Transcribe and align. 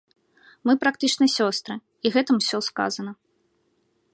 Мы 0.69 0.73
практычна 0.83 1.25
сёстры, 1.35 1.75
і 2.07 2.13
гэтым 2.15 2.35
усё 2.45 2.57
сказана. 2.69 3.11